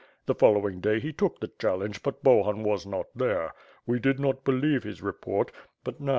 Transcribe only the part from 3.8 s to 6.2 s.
We did not believe his report; but now.